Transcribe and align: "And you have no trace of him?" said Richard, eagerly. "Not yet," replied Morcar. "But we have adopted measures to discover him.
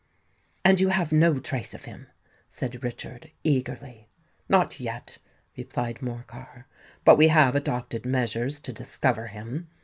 "And 0.65 0.79
you 0.81 0.89
have 0.89 1.11
no 1.11 1.37
trace 1.37 1.75
of 1.75 1.85
him?" 1.85 2.07
said 2.49 2.83
Richard, 2.83 3.29
eagerly. 3.43 4.09
"Not 4.49 4.79
yet," 4.79 5.19
replied 5.55 6.01
Morcar. 6.01 6.65
"But 7.05 7.19
we 7.19 7.27
have 7.27 7.53
adopted 7.55 8.03
measures 8.03 8.59
to 8.61 8.73
discover 8.73 9.27
him. 9.27 9.67